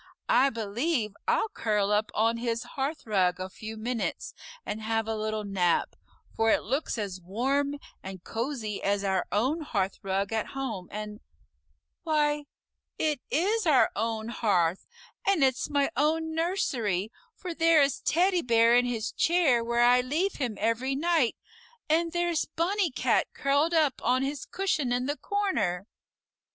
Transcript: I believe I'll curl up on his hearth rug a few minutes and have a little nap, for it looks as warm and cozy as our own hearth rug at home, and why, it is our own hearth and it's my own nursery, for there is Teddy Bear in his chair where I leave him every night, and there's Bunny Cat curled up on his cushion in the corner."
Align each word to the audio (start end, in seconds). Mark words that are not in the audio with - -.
I 0.29 0.49
believe 0.49 1.13
I'll 1.27 1.49
curl 1.49 1.91
up 1.91 2.09
on 2.15 2.37
his 2.37 2.63
hearth 2.63 3.05
rug 3.05 3.39
a 3.39 3.51
few 3.51 3.77
minutes 3.77 4.33
and 4.65 4.81
have 4.81 5.07
a 5.07 5.15
little 5.15 5.43
nap, 5.43 5.95
for 6.35 6.49
it 6.49 6.63
looks 6.63 6.97
as 6.97 7.21
warm 7.21 7.75
and 8.01 8.23
cozy 8.23 8.81
as 8.81 9.03
our 9.03 9.27
own 9.31 9.61
hearth 9.61 9.99
rug 10.01 10.33
at 10.33 10.57
home, 10.57 10.89
and 10.91 11.19
why, 12.01 12.45
it 12.97 13.21
is 13.29 13.67
our 13.67 13.91
own 13.95 14.29
hearth 14.29 14.87
and 15.27 15.43
it's 15.43 15.69
my 15.69 15.91
own 15.95 16.33
nursery, 16.33 17.11
for 17.35 17.53
there 17.53 17.83
is 17.83 17.99
Teddy 17.99 18.41
Bear 18.41 18.75
in 18.75 18.85
his 18.85 19.11
chair 19.11 19.63
where 19.63 19.83
I 19.83 20.01
leave 20.01 20.33
him 20.37 20.57
every 20.59 20.95
night, 20.95 21.35
and 21.87 22.11
there's 22.11 22.45
Bunny 22.45 22.89
Cat 22.89 23.27
curled 23.35 23.75
up 23.75 24.03
on 24.03 24.23
his 24.23 24.45
cushion 24.45 24.91
in 24.91 25.05
the 25.05 25.17
corner." 25.17 25.85